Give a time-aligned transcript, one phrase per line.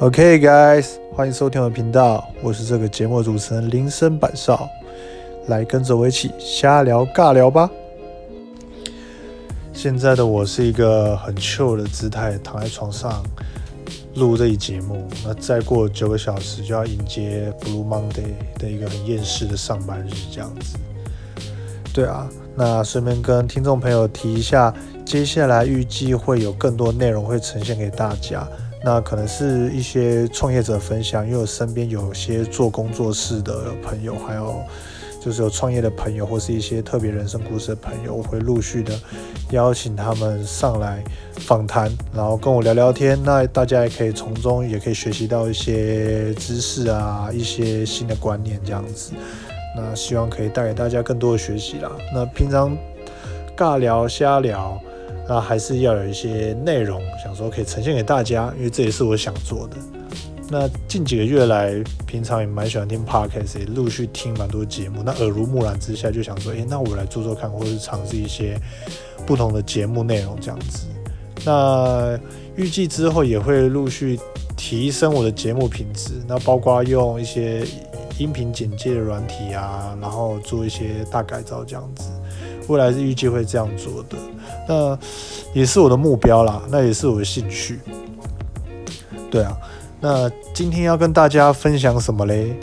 [0.00, 4.68] OK guys，欢迎收听我的频道，我是这个节目主持人林森板少，
[5.46, 7.70] 来跟着我一起瞎聊尬聊吧。
[9.72, 13.22] 现在的我是一个很 chill 的姿态，躺在床上
[14.14, 15.06] 录这一节目。
[15.24, 20.76] 那再过九个小时就要迎接 Blue Monday 的一个很厌世的上班日，这样子。
[21.92, 24.74] 对啊，那顺便跟听众朋友提一下，
[25.04, 28.46] 接下来预计会有更多内容会呈现给大家。
[28.84, 34.62] 那可能是一些创业者分享，因为我身边有些做工作室的朋友，还有
[35.20, 38.94] 就是有创业的朋友，或是一些特别人生故事的朋友，我会陆续的
[39.50, 41.02] 邀请他们上来
[41.32, 43.18] 访谈，然后跟我聊聊天。
[43.24, 49.12] 那大家也可以从中也可以学习到一些知识啊，一些新的观念这样子。
[49.76, 51.90] 那希望可以带给大家更多的学习啦。
[52.14, 52.78] 那平常
[53.56, 54.80] 尬聊瞎聊。
[55.28, 59.76] 那还是要有一些内容，想说可以呈现给大家，因为这也是我想做的。
[60.50, 61.74] 那近几个月来，
[62.06, 65.02] 平常也蛮喜欢听 podcast，也陆续听蛮多节目。
[65.04, 68.58] 那耳濡目染之下，就想说，诶，那我来做做看，或者是尝试一些
[69.26, 70.86] 不同的节目内容这样子。
[71.44, 72.18] 那
[72.56, 74.18] 预计之后也会陆续
[74.56, 77.62] 提升我的节目品质，那包括用一些
[78.16, 82.08] 音频简介的软体啊，然后做一些大改造这样子。
[82.66, 84.16] 未来是预计会这样做的。
[84.68, 84.98] 那
[85.52, 87.80] 也是我的目标啦，那也是我的兴趣。
[89.30, 89.56] 对啊，
[90.00, 92.54] 那今天要跟大家分享什么嘞？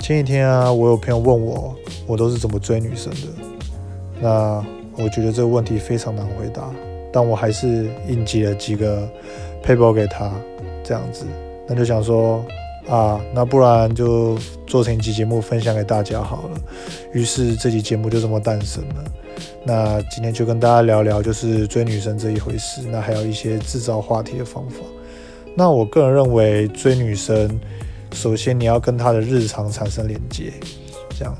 [0.00, 1.74] 前几天啊，我有朋友问我，
[2.06, 3.28] 我都是怎么追女生的？
[4.20, 4.64] 那
[4.96, 6.70] 我觉得这个问题非常难回答，
[7.12, 9.08] 但我还是应急了几个
[9.64, 10.32] paper 给他，
[10.82, 11.24] 这样子，
[11.66, 12.44] 那就想说。
[12.88, 16.60] 啊，那不然就做成一期节目分享给大家好了。
[17.12, 19.04] 于是这期节目就这么诞生了。
[19.64, 22.80] 那今天就跟大家聊聊，就是追女生这一回事。
[22.90, 24.76] 那还有一些制造话题的方法。
[25.54, 27.60] 那我个人认为，追女生，
[28.12, 30.52] 首先你要跟她的日常产生连接，
[31.18, 31.36] 这样。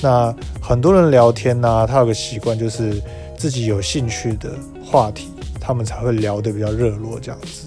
[0.00, 3.02] 那很多人聊天呢，他有个习惯，就是
[3.36, 4.50] 自己有兴趣的
[4.84, 5.28] 话题，
[5.60, 7.66] 他们才会聊得比较热络，这样子。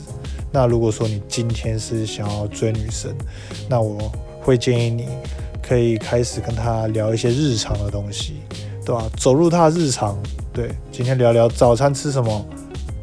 [0.52, 3.14] 那如果说你今天是想要追女生，
[3.70, 5.08] 那我会建议你
[5.62, 8.36] 可以开始跟她聊一些日常的东西，
[8.86, 9.10] 对吧？
[9.18, 10.18] 走入她的日常，
[10.54, 12.46] 对，今天聊聊早餐吃什么，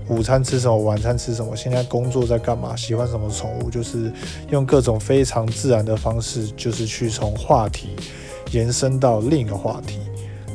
[0.08, 4.10] 午餐吃什么，晚餐吃什么，现在工作在干嘛，喜欢什么宠物，就是
[4.50, 7.90] 用各种非常自然的方式，就是去从话题
[8.52, 9.98] 延伸到另一个话题。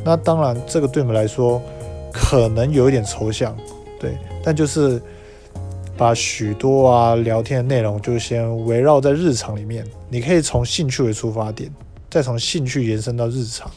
[0.03, 1.61] 那当然，这个对我们来说
[2.11, 3.55] 可能有一点抽象，
[3.99, 4.99] 对，但就是。
[5.99, 11.69] 把许多啊聊天的内容就先围绕在日常里面，你可以从兴趣为出发点，
[12.09, 13.69] 再从兴趣延伸到日常。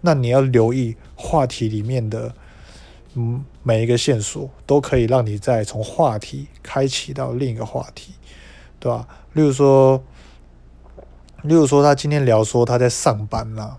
[0.00, 2.34] 那你要留意话题里面的
[3.14, 8.14] 嗯每一个线索，都可以让你再从话题开启到另一个话题，
[8.80, 9.06] 对吧？
[9.34, 10.02] 例如说，
[11.42, 13.78] 例如说他今天聊说他在上班啦，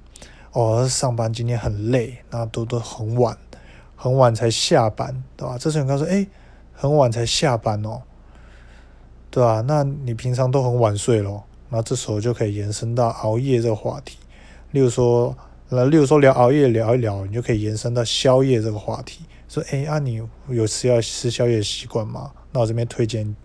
[0.54, 3.38] 哦，上班今天很累，那都都很晚，
[3.98, 5.58] 很晚才下班，对吧？
[5.60, 6.26] 这时候你刚说，哎。
[6.74, 8.02] 很晚才下班哦，
[9.32, 9.64] 对吧？
[9.68, 14.18] 那你平常都很晚睡咯，那这时候就可以延伸到熬夜这个话题。
[14.72, 15.36] 例如说，
[15.70, 19.24] 那，例如说聊熬夜聊一聊，你就可以延伸到宵夜这个话题。
[19.48, 22.32] 说，哎，啊，你有吃要吃宵夜习惯吗？
[22.52, 23.36] 那我这边推荐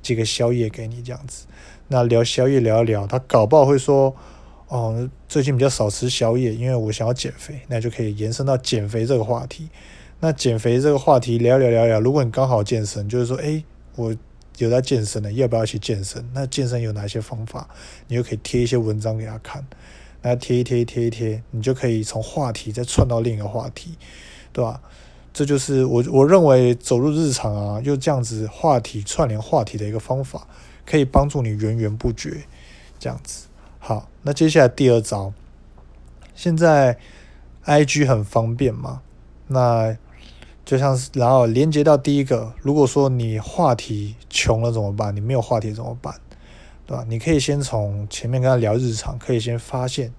[0.00, 1.46] 几个宵夜给你，这样子。
[1.88, 4.14] 那聊宵夜聊一聊，他搞不好会说，
[4.68, 9.68] 哦，最近比较少吃宵夜，因为我想要减肥，那就可以延伸到减肥这个话题。
[10.24, 13.60] 那减肥这个话题聊聊聊聊，如果你刚好健身，就是说，哎，
[13.96, 14.14] 我
[14.58, 16.24] 有在健身了，要不要去健身？
[16.32, 17.68] 那健身有哪些方法？
[18.06, 19.66] 你就可以贴一些文章给他看，
[20.20, 23.98] 那贴一贴贴一贴，你就可以从话题再串到另一个话题，
[24.52, 24.80] 对吧？
[25.32, 30.46] 这就是我我认为走入日常啊，又这样子话题串联话题的一个方法，
[30.86, 32.44] 可以帮助你源源不绝，
[32.96, 33.48] 这样子。
[33.80, 35.32] 好，那接下来第二招，
[36.36, 36.96] 现在
[37.64, 39.02] I G 很方便嘛，
[39.48, 39.96] 那。
[40.64, 45.14] 就像是，然后连接到第一个，如果说你话题穷了怎么办？
[45.14, 46.14] 你没有话题怎么办？
[46.86, 47.04] 对吧？
[47.08, 50.12] 你可以先从前面跟他聊日常，可以先发现、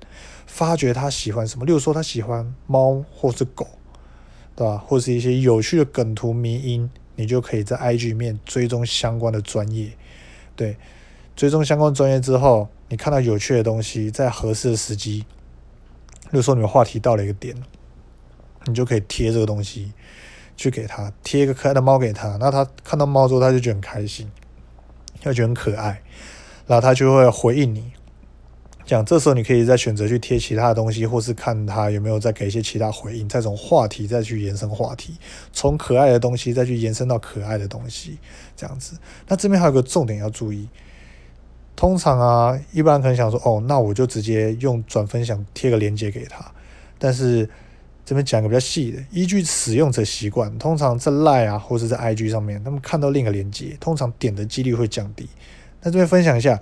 [0.45, 1.65] 发掘他喜欢什么。
[1.65, 3.67] 例如说他喜欢猫或是狗，
[4.55, 4.77] 对吧？
[4.77, 9.91] 或是一些有趣的梗图、迷音，你就可以在 IG 面追踪相关的专业。
[10.55, 10.77] 对，
[11.35, 15.25] 追踪相关专业之后，你看到有趣的东西，在合适的时机，
[16.31, 17.55] 例如说你们话题到了一个点，
[18.65, 19.91] 你就可以贴这个东西。
[20.55, 24.31] 去给他贴一个可爱的猫给他，那他看到猫之后，他就觉得很开心，
[25.21, 26.01] 他觉得很可爱，
[26.67, 27.91] 然后他就会回应你，
[28.85, 35.17] 讲，这时候你可以再选择去贴其他的东西，或是看他有没有再给一些其他回应，再从话题再去延伸话题，
[35.51, 38.19] 从可爱的东西再去延伸到可爱的东西，
[38.55, 38.97] 这样子。
[39.27, 40.67] 那这边还有个重点要注意，
[41.75, 46.51] 通常啊，一般人可能想说，哦，那我就直接用转分享贴个链接给他，
[46.99, 47.49] 但是
[48.05, 55.27] 这边讲个比较细的，依据使用者习惯，通常在 Line 啊，或者在 IG 上面，他们看到另一个链接，通常点的几率会降低。
[55.81, 56.61] 那这边分享一下。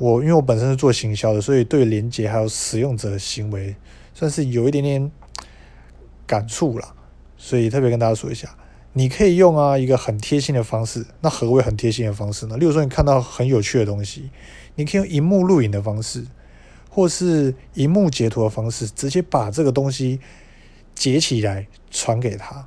[0.00, 3.74] 我因为我本身是做行销的，所以对连接还有使用者的行为
[4.14, 5.10] 算是有一点点
[6.24, 6.94] 感触了，
[7.36, 8.48] 所以特别跟大家说一下，
[8.92, 11.04] 你可以用啊一个很贴心的方式。
[11.20, 12.56] 那何为很贴心的方式呢？
[12.56, 14.30] 例如说你看到很有趣的东西，
[14.76, 16.24] 你可以用荧幕录影的方式，
[16.88, 20.20] 或是荧幕截图的方式，直接把这个东西
[20.98, 22.66] 截起来传给他。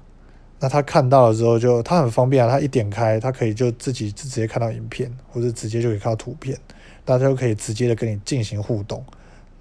[0.60, 6.58] 那他看到了之后，就他很方便啊，他一点开，他可以就自己直接看到影片，或者直接就可以看到图片。
[7.04, 9.04] 大家都可以直接的跟你进行互动，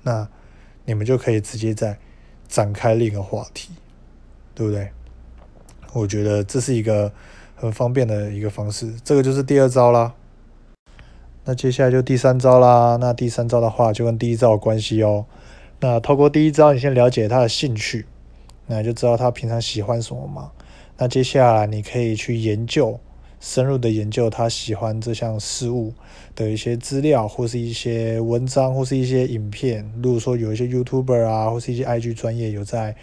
[0.02, 0.28] 那
[0.84, 1.98] 你们就可以直接再
[2.46, 3.70] 展开另一个话题，
[4.54, 4.90] 对不对？
[5.94, 7.10] 我觉得这是一个
[7.56, 10.14] 很方便的一个方式，这个就是第二招啦。
[11.44, 12.98] 那接下来就第三招啦。
[13.00, 15.24] 那第三招的话就跟第一招有关系哦。
[15.80, 18.04] 那透过第一招，你先了解他的兴趣，
[18.70, 20.52] 那就知道他平常喜欢什么嘛。
[20.96, 22.98] 那接下来你可以去研究。
[23.42, 25.94] 深入的研究他喜欢这项事物
[26.36, 29.90] 的一些资料，或是一些文章，或是一些影片。
[30.02, 32.94] 如果说有一些 YouTuber 啊，或是一些 IG 专业有在，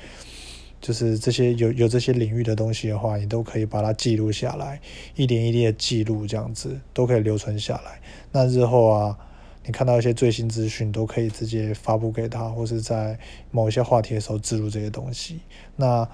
[0.80, 4.80] 就是这些有有这些领域的东西的话，你都可以把它记录下来，
[5.16, 8.00] 一点一滴的记录，这样子都可以留存下来。
[8.32, 9.18] 那日后啊，
[9.68, 13.20] 你看到一些最新资讯，都可以直接发布给他，或是在
[13.52, 15.42] 某一些话题的时候植入这些东西。
[15.76, 16.08] 那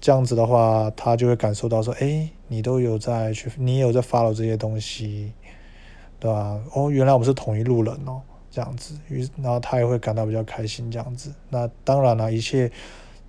[0.00, 5.34] 这样子的话，他就会感受到说，哎，你都有在去，你也有在 follow 这些东西，
[6.18, 6.58] 对吧？
[6.74, 11.30] 哦，原来我们是同一路人哦，这样子，于然后他也会感到比较开心，这样子。
[11.50, 12.72] 那当然了，一切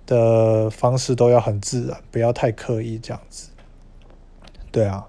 [0.06, 3.50] 的方式都要很自然，不要太刻意，这样子。
[4.72, 5.06] 对啊，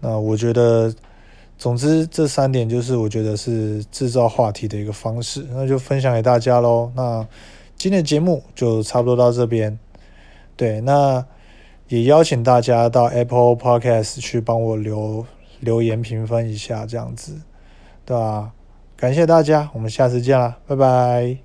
[0.00, 0.94] 那我觉得，
[1.64, 6.92] 总之这三点就是我觉得是制造话题的一个方式，那就分享给大家喽。
[6.94, 7.26] 那
[7.74, 9.78] 今天的节目就差不多到这边。
[10.56, 11.24] 对，那
[11.88, 15.24] 也邀请大家到 Apple Podcast 去帮我留
[15.60, 17.32] 留言评分一下，这样子，
[18.04, 18.52] 对吧？
[18.94, 21.43] 感谢大家，我们下次见啦，拜拜。